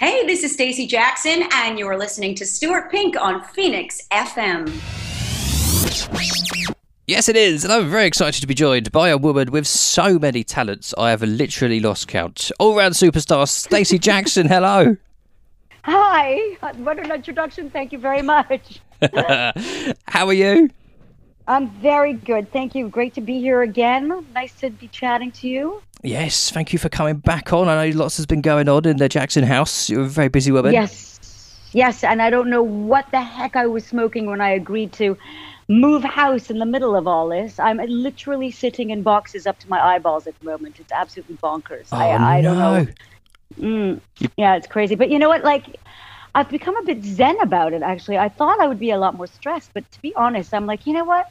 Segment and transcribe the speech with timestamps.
[0.00, 4.66] Hey, this is Stacey Jackson, and you're listening to Stuart Pink on Phoenix FM.
[7.06, 10.18] Yes, it is, and I'm very excited to be joined by a woman with so
[10.18, 12.50] many talents I have literally lost count.
[12.58, 14.46] All-round superstar Stacey Jackson.
[14.48, 14.96] Hello.
[15.84, 16.38] Hi.
[16.76, 17.70] What an introduction.
[17.70, 18.80] Thank you very much.
[20.06, 20.70] How are you?
[21.52, 22.50] I'm very good.
[22.50, 22.88] Thank you.
[22.88, 24.24] Great to be here again.
[24.34, 25.82] Nice to be chatting to you.
[26.02, 27.68] Yes, thank you for coming back on.
[27.68, 29.90] I know lots has been going on in the Jackson house.
[29.90, 30.72] You're a very busy woman.
[30.72, 31.60] Yes.
[31.72, 35.16] Yes, and I don't know what the heck I was smoking when I agreed to
[35.68, 37.58] move house in the middle of all this.
[37.58, 40.80] I'm literally sitting in boxes up to my eyeballs at the moment.
[40.80, 41.88] It's absolutely bonkers.
[41.92, 42.54] Oh, I, I no.
[42.54, 42.92] don't know.
[43.58, 44.00] Mm,
[44.36, 44.94] yeah, it's crazy.
[44.94, 45.44] But you know what?
[45.44, 45.76] Like,
[46.34, 48.18] I've become a bit zen about it, actually.
[48.18, 50.86] I thought I would be a lot more stressed, but to be honest, I'm like,
[50.86, 51.30] you know what?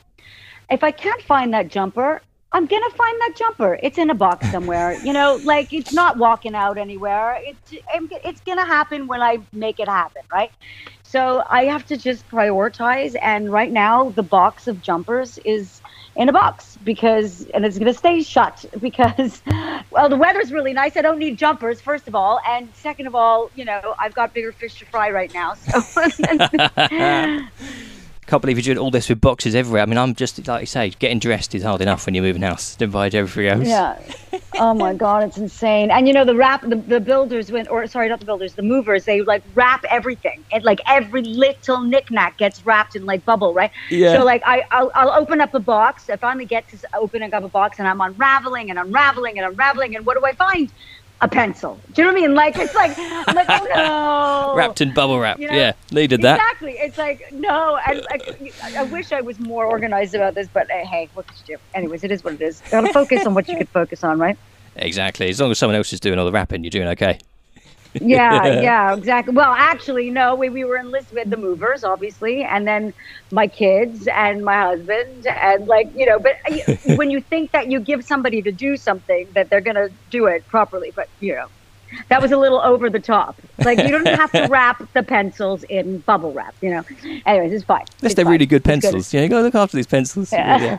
[0.72, 2.22] If I can't find that jumper,
[2.54, 3.80] I'm going to find that jumper.
[3.82, 4.94] It's in a box somewhere.
[5.04, 7.42] you know, like, it's not walking out anywhere.
[7.42, 10.52] It's, it's going to happen when I make it happen, right?
[11.04, 13.16] So I have to just prioritize.
[13.22, 15.82] And right now, the box of jumpers is
[16.16, 19.42] in a box because, and it's going to stay shut because,
[19.92, 20.98] well, the weather's really nice.
[20.98, 22.40] I don't need jumpers, first of all.
[22.48, 25.54] And second of all, you know, I've got bigger fish to fry right now.
[25.54, 25.82] So.
[28.32, 29.82] Can't believe you're doing all this with boxes everywhere.
[29.82, 32.44] I mean, I'm just like you say, getting dressed is hard enough when you're moving
[32.44, 32.78] house.
[32.78, 33.68] Don't mind everything else.
[33.68, 34.00] Yeah.
[34.60, 35.92] Oh my God, it's insane.
[35.92, 38.62] And you know, the wrap, the, the builders went, or sorry, not the builders, the
[38.62, 40.44] movers, they like wrap everything.
[40.52, 43.72] And like every little knickknack gets wrapped in like bubble, right?
[43.90, 44.18] Yeah.
[44.18, 46.10] So like I, I'll, I'll open up a box.
[46.10, 49.96] I finally get to opening up a box and I'm unraveling and unraveling and unraveling.
[49.96, 50.70] And what do I find?
[51.24, 51.80] A pencil.
[51.94, 52.36] Do you know what I mean?
[52.36, 54.54] Like, it's like, like, oh no.
[54.58, 55.38] Wrapped in bubble wrap.
[55.40, 56.40] You know, yeah, needed that.
[56.40, 56.74] Exactly.
[56.74, 60.86] It's like no, and like, I wish I was more organized about this, but uh,
[60.86, 61.62] hey, what could you do?
[61.76, 62.62] Anyways, it is what it is.
[62.72, 64.38] Got to focus on what you could focus on, right?
[64.78, 65.30] Exactly.
[65.30, 67.20] As long as someone else is doing all the rapping, you're doing okay.
[68.02, 69.34] Yeah, yeah, exactly.
[69.34, 72.94] Well, actually, no, we, we were enlisted with the movers, obviously, and then
[73.32, 76.20] my kids and my husband, and like you know.
[76.20, 79.90] But uh, when you think that you give somebody to do something, that they're gonna
[80.10, 81.48] do it properly, but you know.
[82.10, 83.42] That was a little over the top.
[83.66, 86.84] Like you don't have to wrap the pencils in bubble wrap, you know.
[87.26, 87.84] Anyways, it's fine.
[88.02, 88.32] Unless It's they're fine.
[88.32, 88.82] really good It's good.
[88.84, 89.14] pencils.
[89.14, 90.32] Yeah, you got to look after these pencils.
[90.32, 90.78] Yeah.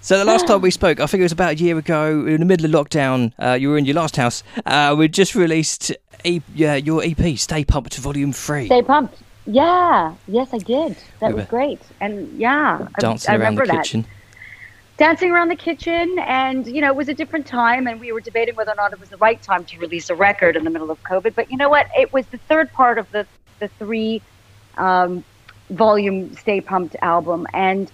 [0.00, 2.40] So the last time we spoke, I think it was about a year ago, in
[2.40, 3.32] the middle of lockdown.
[3.38, 4.42] Uh, you were in your last house.
[4.64, 5.92] Uh, we just released
[6.24, 8.66] e- yeah, your EP, Stay Pumped Volume Three.
[8.66, 9.18] Stay pumped.
[9.46, 10.14] Yeah.
[10.26, 10.96] Yes, I did.
[11.20, 11.80] That We was great.
[12.00, 13.84] And yeah, I- Dancing I, around the remember that.
[13.84, 14.06] kitchen.
[14.98, 18.20] Dancing around the kitchen, and you know, it was a different time, and we were
[18.20, 20.70] debating whether or not it was the right time to release a record in the
[20.70, 21.34] middle of COVID.
[21.34, 21.86] But you know what?
[21.96, 23.26] It was the third part of the
[23.58, 24.22] the three
[24.78, 25.22] um,
[25.70, 27.92] volume Stay Pumped album, and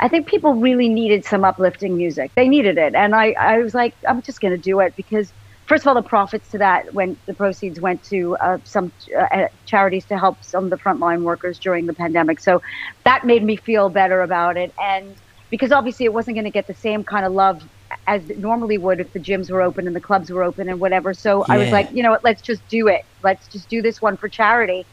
[0.00, 2.32] I think people really needed some uplifting music.
[2.36, 5.32] They needed it, and I I was like, I'm just going to do it because
[5.66, 8.92] first of all, the profits to that when the proceeds went to uh, some
[9.32, 12.40] uh, charities to help some of the frontline workers during the pandemic.
[12.40, 12.60] So
[13.04, 14.72] that made me feel better about it.
[14.78, 15.16] And
[15.50, 17.62] because obviously it wasn't going to get the same kind of love
[18.06, 20.80] as it normally would if the gyms were open and the clubs were open and
[20.80, 21.12] whatever.
[21.12, 23.02] So I was like, you know what, let's just do it.
[23.22, 24.86] Let's just do this one for charity.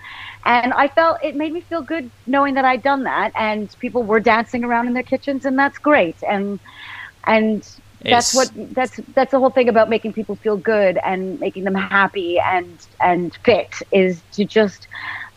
[0.45, 4.03] And I felt it made me feel good knowing that I'd done that and people
[4.03, 6.17] were dancing around in their kitchens and that's great.
[6.27, 6.59] And
[7.25, 7.63] and
[8.03, 11.63] It's- that's what that's that's the whole thing about making people feel good and making
[11.65, 14.87] them happy and and fit is to just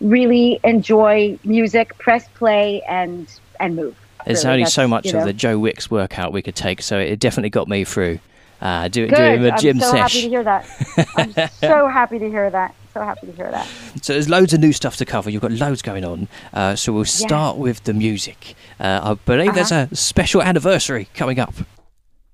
[0.01, 3.29] really enjoy music, press play and
[3.61, 3.97] and move.
[4.27, 6.99] There's Really, only so much you of the Joe Wicks workout we could take, so
[6.99, 8.19] it definitely got me through.
[8.61, 9.15] Uh, do, Good.
[9.17, 10.15] doing a I'm gym so sesh.
[10.15, 11.09] happy to hear that.
[11.17, 12.75] I'm so happy to hear that.
[12.95, 13.67] So happy to hear that.
[14.03, 15.29] So there's loads of new stuff to cover.
[15.29, 16.29] You've got loads going on.
[16.53, 18.55] Uh, so we'll start with the music.
[18.81, 19.89] Uh, I believe there's Uh-huh.
[19.91, 21.53] a special anniversary coming up.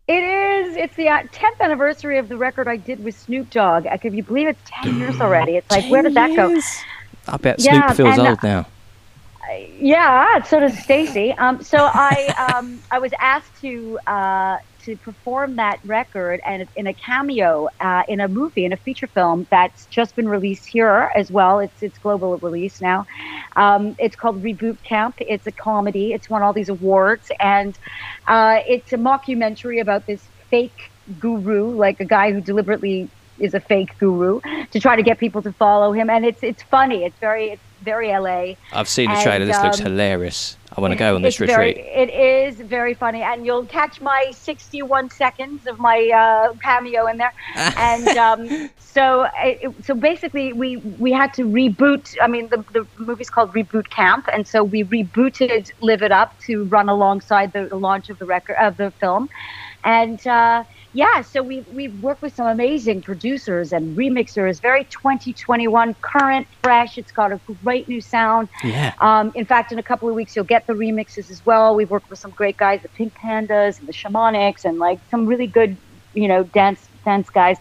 [0.06, 0.76] It is.
[0.76, 3.86] It's the uh, 10th anniversary of the record I did with Snoop Dogg.
[3.86, 5.56] Uh, Can you believe it's 10 years already?
[5.56, 6.60] It's like, where did that go?
[7.26, 8.66] I bet Yeah, Snoop feels and, uh, old now.
[9.58, 11.32] Yeah, so does Stacey.
[11.32, 16.86] Um, so I um, I was asked to uh, to perform that record and in
[16.86, 21.10] a cameo uh, in a movie in a feature film that's just been released here
[21.16, 21.58] as well.
[21.60, 23.06] It's it's global release now.
[23.56, 25.16] Um, it's called Reboot Camp.
[25.20, 26.12] It's a comedy.
[26.12, 27.78] It's won all these awards and
[28.26, 33.60] uh, it's a mockumentary about this fake guru, like a guy who deliberately is a
[33.60, 34.40] fake guru
[34.70, 36.10] to try to get people to follow him.
[36.10, 37.04] And it's it's funny.
[37.04, 38.54] It's very it's very LA.
[38.72, 39.46] I've seen the and, trailer.
[39.46, 40.56] This looks um, hilarious.
[40.76, 44.00] I want to go on this it's very, it is very funny, and you'll catch
[44.00, 47.32] my 61 seconds of my uh, cameo in there.
[47.56, 52.16] and um, so, it, so basically, we we had to reboot.
[52.22, 56.38] I mean, the the movie's called Reboot Camp, and so we rebooted Live It Up
[56.40, 59.28] to run alongside the, the launch of the record of the film,
[59.84, 60.24] and.
[60.26, 64.60] Uh, yeah, so we we've worked with some amazing producers and remixers.
[64.60, 66.98] Very 2021, current, fresh.
[66.98, 68.48] It's got a great new sound.
[68.64, 68.92] Yeah.
[69.00, 71.76] Um, in fact, in a couple of weeks, you'll get the remixes as well.
[71.76, 75.26] We've worked with some great guys, the Pink Pandas and the Shamanics, and like some
[75.26, 75.76] really good,
[76.12, 77.58] you know, dance dance guys.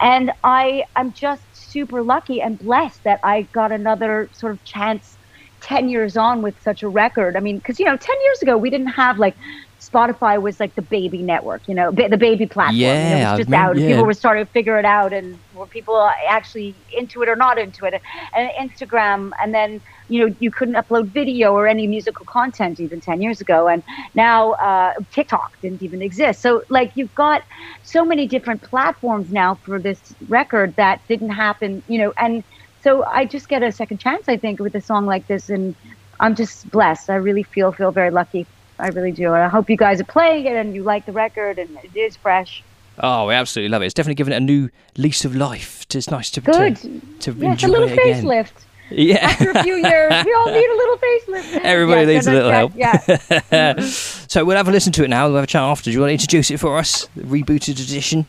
[0.00, 5.15] And I I'm just super lucky and blessed that I got another sort of chance
[5.60, 7.36] 10 years on with such a record.
[7.36, 9.36] I mean, because, you know, 10 years ago, we didn't have like
[9.80, 12.76] Spotify was like the baby network, you know, the baby platform.
[12.76, 13.78] Yeah, you know, it was just remember, out.
[13.78, 13.88] yeah.
[13.88, 17.58] People were starting to figure it out, and were people actually into it or not
[17.58, 18.00] into it?
[18.34, 23.00] And Instagram, and then you know you couldn't upload video or any musical content even
[23.00, 23.82] ten years ago, and
[24.14, 26.40] now uh, TikTok didn't even exist.
[26.40, 27.42] So like you've got
[27.82, 32.42] so many different platforms now for this record that didn't happen, you know, and
[32.86, 35.74] so I just get a second chance, I think, with a song like this, and
[36.20, 37.10] I'm just blessed.
[37.10, 38.46] I really feel feel very lucky.
[38.78, 39.32] I really do.
[39.34, 41.96] And I hope you guys are playing it and you like the record and it
[41.96, 42.62] is fresh.
[42.98, 43.86] Oh, we absolutely love it.
[43.86, 45.84] It's definitely given it a new lease of life.
[45.92, 46.76] It's nice to Good.
[46.76, 48.52] to, to Yeah, it's a enjoy little it facelift.
[48.90, 49.16] Yeah.
[49.16, 51.60] After a few years, we all need a little facelift.
[51.64, 52.72] Everybody Yeah, needs a little help.
[52.76, 53.80] Yeah.
[54.28, 55.26] so we'll have a listen to it now.
[55.26, 55.90] We'll have a chat after.
[55.90, 57.08] Do you want to introduce it for us?
[57.16, 58.26] The rebooted edition.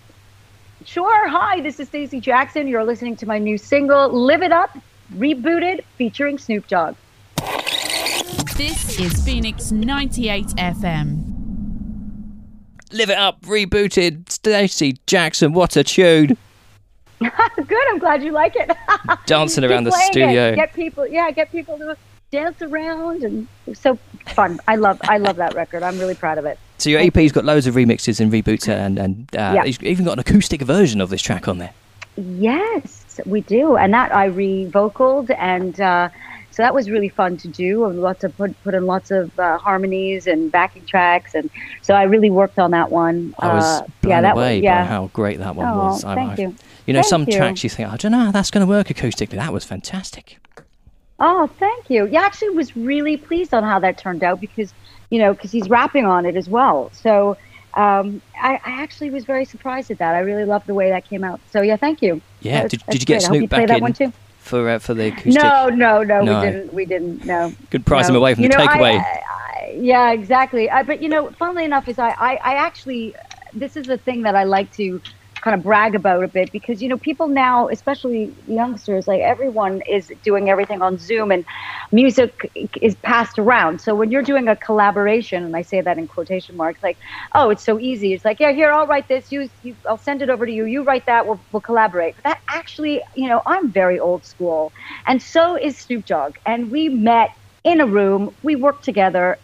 [0.88, 1.28] Sure.
[1.28, 2.66] Hi, this is Stacey Jackson.
[2.66, 4.78] You're listening to my new single, Live It Up,
[5.14, 6.96] rebooted, featuring Snoop Dogg.
[8.56, 11.34] This is Phoenix 98 FM.
[12.94, 14.32] Live it up, rebooted.
[14.32, 16.38] Stacey Jackson, what a tune!
[17.20, 17.88] Good.
[17.90, 18.72] I'm glad you like it.
[19.26, 20.14] Dancing around the playing it.
[20.14, 20.56] studio.
[20.56, 21.98] Get people, yeah, get people to
[22.32, 24.62] dance around, and it's so fun.
[24.70, 25.84] I love, I love that record.
[25.84, 26.58] I'm really proud of it.
[26.78, 29.64] So your EP's got loads of remixes and reboots, and and uh, Yeah.
[29.66, 31.72] it's even got an acoustic version of this track on there.
[32.18, 36.10] Yes, we do, and that I re-vocaled, and uh,
[36.52, 37.86] so that was really fun to do.
[37.86, 41.50] And lots of put put in lots of uh, harmonies and backing tracks, and
[41.82, 43.34] so I really worked on that one.
[43.40, 44.84] I was Uh, blown yeah, that away was, yeah.
[44.84, 46.04] by how great that one Oh, was.
[46.04, 46.56] I- thank I- you.
[46.86, 47.34] You know, Thank some you.
[47.38, 49.32] tracks you think, I don't know how that's going to work acoustically.
[49.32, 50.38] That was fantastic.
[51.20, 52.06] Oh, thank you.
[52.08, 54.74] Yeah, actually, was really pleased on how that turned out because,
[55.10, 56.92] you know, because he's rapping on it as well.
[56.94, 57.38] So
[57.74, 60.16] um, I, I actually was very surprised at that.
[60.16, 61.40] I really loved the way that came out.
[61.52, 62.22] So yeah, thank you.
[62.42, 63.22] Yeah, did, did you get great.
[63.24, 64.14] Snoop play back that in one too?
[64.40, 65.34] for uh, for the acoustic?
[65.34, 66.40] No, no, no, No.
[66.40, 66.74] we didn't.
[66.74, 67.26] We didn't.
[67.26, 67.54] No.
[67.70, 68.14] Could prize no.
[68.14, 69.00] him away from You the know, takeaway.
[69.00, 69.34] I- I-
[69.76, 70.70] yeah, exactly.
[70.88, 73.14] But you know, funnily enough, is I, I, I actually,
[73.54, 75.02] this is the thing that I like to
[75.48, 79.82] kind of brag about a bit because you know people now, especially youngsters, like everyone
[79.90, 81.46] is doing everything on Zoom and
[81.94, 82.52] music
[82.82, 83.80] is passed around.
[83.80, 86.98] So when you're doing a collaboration, and I say that in quotation marks, like,
[87.34, 88.14] oh, it's so easy.
[88.14, 89.32] It's like, yeah, here, I'll write this.
[89.32, 90.66] You, you I'll send it over to you.
[90.66, 91.26] You write that.
[91.26, 92.16] We'll, we'll collaborate.
[92.16, 94.74] But that actually, you know, I'm very old school,
[95.06, 96.36] and so is Snoop Dogg.
[96.46, 97.30] And we met
[97.64, 98.36] in a room.
[98.44, 99.38] We worked together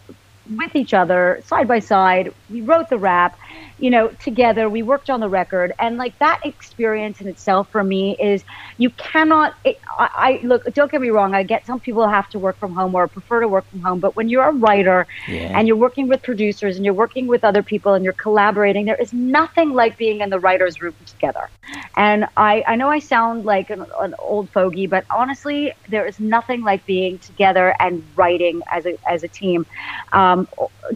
[0.50, 2.34] with each other, side by side.
[2.50, 3.38] We wrote the rap,
[3.78, 4.68] you know, together.
[4.68, 8.44] We worked on the record, and like that experience in itself for me is
[8.78, 9.54] you cannot.
[9.64, 10.62] It, I, I look.
[10.74, 11.34] Don't get me wrong.
[11.34, 14.00] I get some people have to work from home or prefer to work from home,
[14.00, 15.58] but when you're a writer Yeah.
[15.58, 18.96] and you're working with producers and you're working with other people and you're collaborating, there
[19.00, 21.50] is nothing like being in the writer's room together.
[21.96, 26.18] And I, I know I sound like an, an old fogey, but honestly, there is
[26.20, 29.66] nothing like being together and writing as a as a team.
[30.12, 30.46] Um,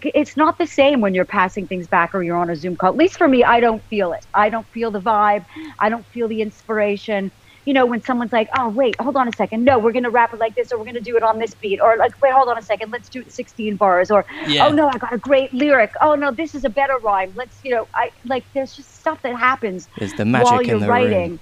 [0.02, 2.90] it's not the same when you're passing things back or you're on a Zoom call.
[2.90, 4.24] At least for me, I don't feel it.
[4.34, 5.44] I don't feel the vibe.
[5.80, 7.32] I don't feel the inspiration.
[7.64, 9.64] You know, when someone's like, "Oh, wait, hold on a second.
[9.64, 11.80] No, we're gonna rap it like this, or we're gonna do it on this beat,
[11.82, 12.90] or like, wait, hold on a second.
[12.92, 14.66] Let's do it 16 bars, or Yeah.
[14.66, 15.92] oh no, I got a great lyric.
[16.00, 17.32] Oh no, this is a better rhyme.
[17.34, 18.46] Let's, you know, I like.
[18.54, 21.40] There's just stuff that happens There's the magic while in you're the writing room.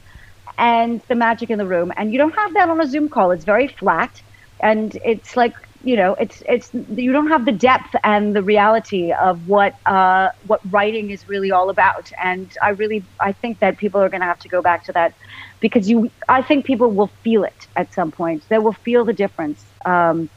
[0.58, 3.30] and the magic in the room and you don't have that on a zoom call
[3.30, 4.22] it's very flat
[4.62, 5.52] and it's like
[5.84, 10.28] you know it's it's you don't have the depth and the reality of what uh
[10.46, 14.20] what writing is really all about and i really i think that people are going
[14.20, 15.12] to have to go back to that
[15.60, 19.12] because you i think people will feel it at some point they will feel the
[19.12, 20.28] difference um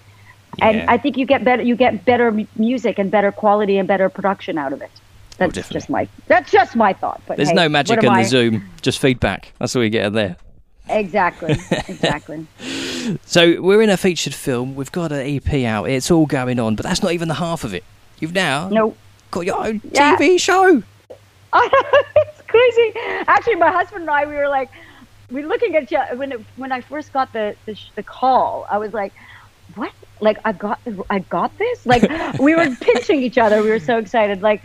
[0.57, 0.65] Yeah.
[0.69, 3.87] and i think you get better you get better m- music and better quality and
[3.87, 4.91] better production out of it
[5.37, 5.73] that's definitely.
[5.79, 8.23] just my that's just my thought but There's hey, no magic in am the I-
[8.23, 9.53] Zoom, just feedback.
[9.59, 10.35] That's all you get there.
[10.89, 11.51] Exactly.
[11.87, 12.45] Exactly.
[13.25, 14.75] So we're in a featured film.
[14.75, 15.89] We've got an EP out.
[15.89, 17.83] It's all going on, but that's not even the half of it.
[18.19, 18.95] You've now no.
[19.31, 20.15] got your own Yeah.
[20.17, 20.83] TV show.
[21.55, 22.93] it's crazy.
[23.27, 24.69] Actually, my husband and I, we were like,
[25.31, 28.67] we're looking at you when it, when I first got the, the sh- the call.
[28.69, 29.13] I was like,
[29.75, 29.91] what?
[30.21, 31.85] Like I got I got this?
[31.85, 32.03] Like
[32.39, 33.61] we were pinching each other.
[33.63, 34.41] We were so excited.
[34.41, 34.61] Like,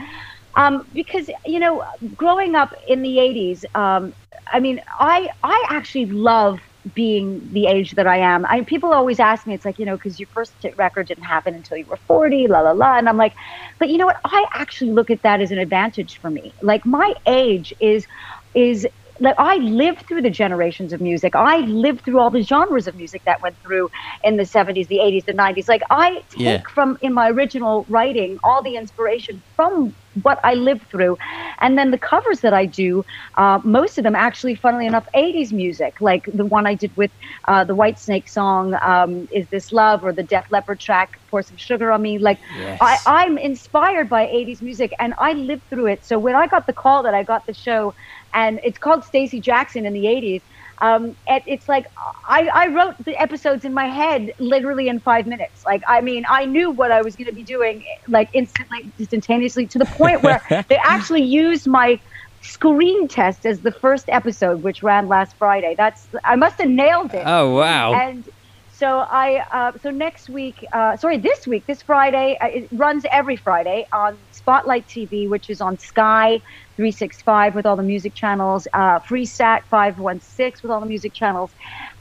[0.56, 1.84] um, because you know,
[2.16, 4.12] growing up in the '80s, um,
[4.52, 6.60] I mean, I I actually love
[6.92, 8.44] being the age that I am.
[8.46, 11.24] I people always ask me, it's like you know, because your first hit record didn't
[11.24, 13.32] happen until you were forty, la la la, and I'm like,
[13.78, 14.16] but you know what?
[14.24, 16.54] I actually look at that as an advantage for me.
[16.62, 18.06] Like my age is
[18.54, 18.86] is
[19.20, 21.34] like I lived through the generations of music.
[21.36, 23.88] I lived through all the genres of music that went through
[24.22, 25.68] in the 70s, the 80s, the 90s.
[25.68, 26.62] Like I take Yeah.
[26.74, 31.16] from in my original writing all the inspiration from what I lived through,
[31.61, 33.04] and then the covers that I do,
[33.37, 35.94] uh, most of them actually, funnily enough, 80s music.
[36.00, 37.11] Like the one I did with
[37.49, 41.56] uh, the Whitesnake song, um, "Is This Love," or the Def Leppard track, "Pour Some
[41.56, 42.78] Sugar on Me." Like Yes.
[42.80, 46.04] I, I'm inspired by 80s music and I lived through it.
[46.04, 47.92] So when I got the call that I got the show,
[48.35, 50.42] and it's called Stacey Jackson in the 80s,
[50.82, 51.86] um, it, it's like
[52.28, 55.62] I, I wrote the episodes in my head literally in five minutes.
[55.64, 59.66] Like, I mean, I knew what I was going to be doing like instantly, instantaneously,
[59.68, 62.00] to the point where they actually used my
[62.42, 65.74] screen test as the first episode, which ran last Friday.
[65.76, 67.24] That's I must have nailed it.
[67.26, 67.94] Oh wow!
[67.94, 68.24] And
[68.68, 73.04] so I, uh, so next week, uh, sorry, this week, this Friday, uh, it runs
[73.12, 76.38] every Friday on Spotlight TV, which is on Sky
[76.76, 81.50] 365 with all the music channels, uh, FreeSat 516 with all the music channels.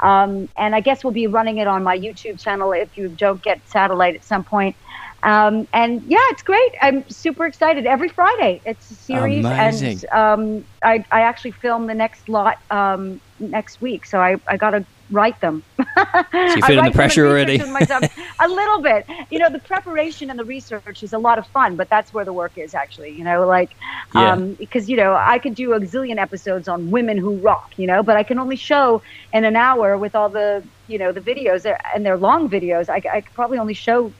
[0.01, 3.41] Um, and I guess we'll be running it on my YouTube channel if you don't
[3.41, 4.75] get satellite at some point.
[5.23, 6.73] Um, and yeah, it's great.
[6.81, 7.85] I'm super excited.
[7.85, 10.01] Every Friday, it's a series, Amazing.
[10.11, 14.57] and um, I, I actually film the next lot um, next week, so I, I
[14.57, 15.63] got to write them.
[15.77, 15.85] so
[16.33, 17.57] you're feeling the pressure already?
[17.57, 19.05] a little bit.
[19.29, 22.25] You know, the preparation and the research is a lot of fun, but that's where
[22.25, 23.11] the work is actually.
[23.11, 23.71] You know, like
[24.13, 24.33] Yeah.
[24.33, 27.71] um, because you know I could do a zillion episodes on women who rock.
[27.77, 29.01] You know, but I can only show
[29.31, 31.65] in an hour with all the you know the videos
[31.95, 32.89] and they're long videos.
[32.89, 34.11] I, I could probably only show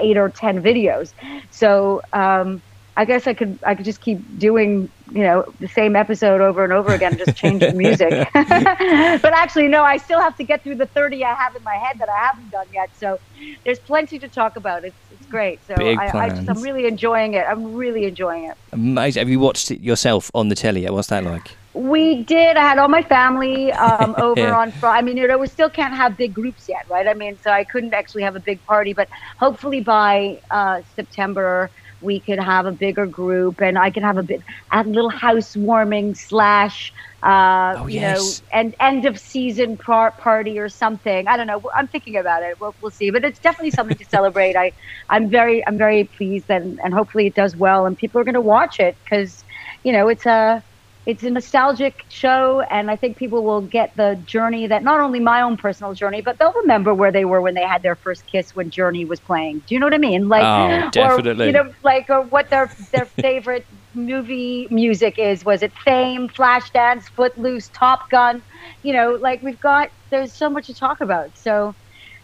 [0.00, 1.12] eight or ten videos.
[1.50, 2.62] So um,
[2.96, 6.62] I guess I could I could just keep doing you know the same episode over
[6.62, 8.10] and over again, just change the music.
[8.32, 11.74] but actually, no, I still have to get through the thirty I have in my
[11.74, 12.90] head that I haven't done yet.
[12.96, 13.18] So
[13.64, 14.84] there's plenty to talk about.
[14.84, 15.60] It's it's great.
[15.66, 17.44] So Big I, I'm really enjoying it.
[17.48, 18.56] I'm really enjoying it.
[18.72, 19.20] Amazing.
[19.20, 20.86] Have you watched it yourself on the telly?
[20.86, 21.56] What's that like?
[21.74, 22.56] We did.
[22.56, 24.98] I had all my family um, over on Friday.
[24.98, 27.06] I mean, you know, we still can't have big groups yet, right?
[27.08, 29.08] I mean, so I couldn't actually have a big party, but
[29.40, 34.22] hopefully by uh, September we could have a bigger group, and I could have a
[34.22, 34.40] bit
[34.72, 36.92] a little housewarming slash.
[37.22, 38.00] Uh, Oh, you yes.
[38.00, 41.26] know, and end of season par- party or something.
[41.28, 41.62] I don't know.
[41.76, 42.56] I'm thinking about it.
[42.60, 43.10] We'll, we'll see.
[43.10, 44.56] But it's definitely something to celebrate.
[44.56, 44.72] I,
[45.08, 48.34] I'm very, I'm very pleased, and, and hopefully it does well, and people are going
[48.34, 49.44] to watch it because,
[49.82, 50.62] you know, it's a,
[51.06, 55.20] it's a nostalgic show, and I think people will get the journey that not only
[55.20, 58.26] my own personal journey, but they'll remember where they were when they had their first
[58.26, 59.58] kiss when Journey was playing.
[59.66, 60.28] Do you know what I mean?
[60.30, 61.44] Like, Oh, definitely.
[61.44, 65.44] Or, you know, like or what their their favorite movie music is.
[65.44, 68.42] Was it Fame, Flashdance, Footloose, Top Gun?
[68.82, 71.36] You know, like we've got there's so much to talk about.
[71.36, 71.74] So,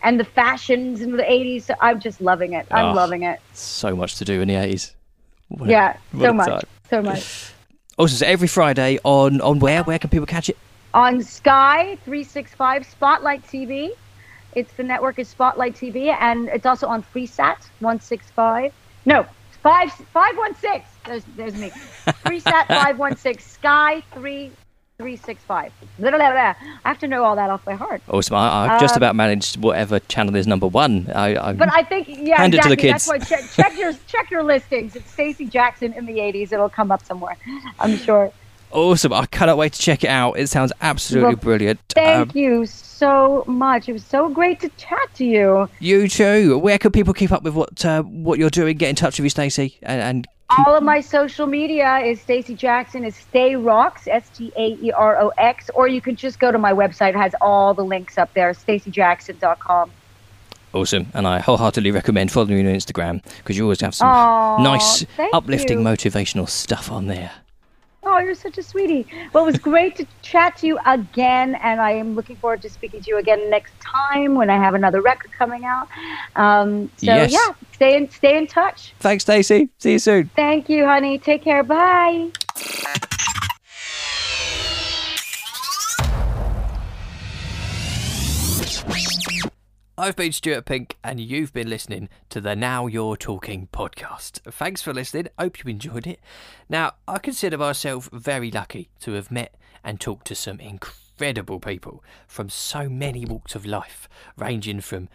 [0.03, 1.65] and the fashions in the '80s.
[1.65, 2.67] So I'm just loving it.
[2.71, 2.93] I'm Oh.
[2.95, 3.41] loving it.
[3.53, 4.95] So much to do in the eighties.
[5.49, 6.61] What a- Yeah, what so much, time.
[6.89, 7.53] so much.
[8.01, 10.57] Also, so every Friday on on where where can people catch it?
[10.95, 13.91] on Sky 365 Spotlight TV.
[14.55, 18.73] It's the network is Spotlight TV, and it's also on FreeSat 165.
[19.05, 19.27] No,
[19.63, 20.83] five 516.
[21.05, 21.69] There's there's me.
[22.25, 23.39] FreeSat 516.
[23.39, 24.03] Sky
[25.01, 25.73] 3 365.
[25.99, 26.55] Blah, blah, blah, blah.
[26.85, 28.03] I have to know all that off by heart.
[28.09, 28.37] Awesome.
[28.37, 31.11] I, I've just Um, about managed whatever channel is number one.
[31.15, 32.77] I, I, But I think yeah, Hand it to exactly.
[32.89, 33.31] the That's kids.
[33.31, 34.95] why check, check your check your listings.
[34.97, 36.53] It's Stacey Jackson in the 80s.
[36.53, 37.37] It'll come up somewhere.
[37.79, 38.33] I'm sure.
[38.73, 39.13] awesome.
[39.13, 40.39] I cannot wait to check it out.
[40.39, 41.81] It sounds absolutely Well, brilliant.
[41.91, 43.89] Thank Um, you so much.
[43.89, 45.69] It was so great to chat to you.
[45.81, 46.59] you too.
[46.59, 48.77] Where can people keep up with what uh, what you're doing?
[48.77, 50.29] Get in touch with you, Stacey, and, and
[50.59, 54.91] All of my social media is Stacey Jackson is Stay Rocks S T A E
[54.91, 57.11] R O X, or you can just go to my website.
[57.11, 58.51] It has all the links up there.
[58.53, 59.93] stacyjackson.com.
[60.73, 64.63] Awesome, and I wholeheartedly recommend following you on Instagram because you always have some Aw,
[64.63, 65.85] nice, uplifting, you.
[65.85, 67.31] motivational stuff on there.
[68.13, 69.07] Oh, you're such a sweetie.
[69.33, 72.69] Well, it was great to chat to you again, and I am looking forward to
[72.69, 75.87] speaking to you again next time when I have another record coming out.
[76.35, 77.33] Um, so Yes.
[77.33, 78.95] yeah, stay in stay in touch.
[78.99, 79.69] Thanks, Stacey.
[79.79, 80.29] See you soon.
[80.35, 81.19] Thank you, honey.
[81.19, 81.63] Take care.
[81.63, 82.31] Bye.
[90.01, 94.41] I've been Stuart Pink, and you've been listening to the Now You're Talking podcast.
[94.51, 95.29] Thanks for listening.
[95.39, 96.21] Hope you enjoyed it.
[96.71, 102.03] Now, I consider myself very lucky to have met and talked to some incredible people
[102.27, 105.11] from so many walks of life, ranging from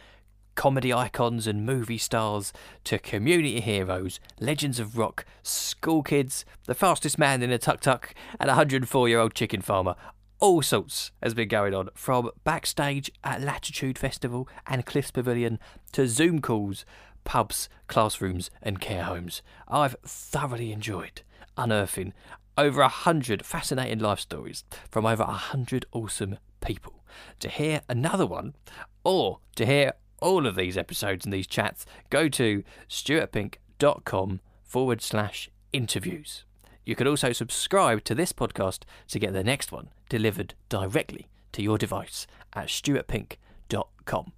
[0.53, 7.17] comedy icons and movie stars to community heroes, legends of rock, school kids, the fastest
[7.17, 9.95] man in a tuk tuk, and a 104 year old chicken farmer.
[10.39, 15.59] All sorts has been going on from backstage at Latitude Festival and Cliffs Pavilion
[15.93, 16.85] to Zoom calls,
[17.23, 19.41] pubs, classrooms, and care homes.
[19.67, 21.21] I've thoroughly enjoyed
[21.57, 22.13] unearthing
[22.57, 27.03] over a hundred fascinating life stories from over a hundred awesome people.
[27.39, 28.55] To hear another one,
[29.03, 35.49] or to hear all of these episodes and these chats, go to stuartpink.com forward slash
[35.71, 36.45] interviews.
[36.85, 41.61] You could also subscribe to this podcast to get the next one delivered directly to
[41.63, 44.31] your device at stuartpink.com.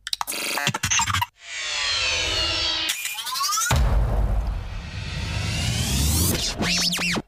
[6.60, 7.22] Thank you.